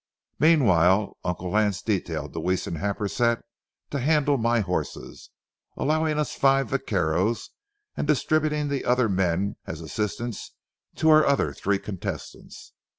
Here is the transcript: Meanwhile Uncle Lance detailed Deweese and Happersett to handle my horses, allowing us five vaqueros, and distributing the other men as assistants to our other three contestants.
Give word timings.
Meanwhile 0.39 1.15
Uncle 1.23 1.51
Lance 1.51 1.79
detailed 1.83 2.33
Deweese 2.33 2.65
and 2.65 2.77
Happersett 2.77 3.43
to 3.91 3.99
handle 3.99 4.39
my 4.39 4.61
horses, 4.61 5.29
allowing 5.77 6.17
us 6.17 6.33
five 6.33 6.69
vaqueros, 6.71 7.51
and 7.95 8.07
distributing 8.07 8.67
the 8.69 8.83
other 8.83 9.07
men 9.07 9.57
as 9.67 9.79
assistants 9.79 10.55
to 10.95 11.11
our 11.11 11.23
other 11.23 11.53
three 11.53 11.77
contestants. 11.77 12.73